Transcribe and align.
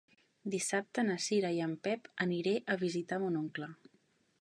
Dissabte 0.53 1.03
na 1.09 1.17
Cira 1.27 1.53
i 1.57 1.61
en 1.67 1.77
Pep 1.89 2.11
aniré 2.27 2.57
a 2.73 2.79
visitar 2.89 3.25
mon 3.27 3.41
oncle. 3.47 3.73